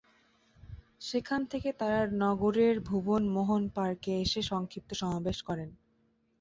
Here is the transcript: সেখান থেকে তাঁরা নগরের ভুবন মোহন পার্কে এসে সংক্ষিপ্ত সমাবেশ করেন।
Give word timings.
সেখান 1.01 1.41
থেকে 1.45 1.69
তাঁরা 1.73 2.01
নগরের 2.23 2.75
ভুবন 2.79 3.23
মোহন 3.27 3.63
পার্কে 3.75 4.11
এসে 4.21 4.41
সংক্ষিপ্ত 4.51 4.89
সমাবেশ 4.93 5.37
করেন। 5.43 5.69